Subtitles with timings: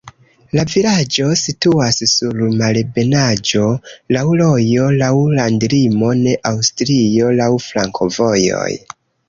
[0.59, 3.67] La vilaĝo situas sur malebenaĵo,
[4.17, 8.69] laŭ rojo, laŭ landlimo de Aŭstrio, laŭ flankovojoj.